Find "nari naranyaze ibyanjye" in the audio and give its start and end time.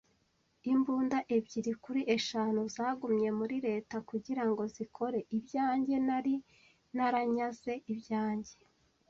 6.07-8.55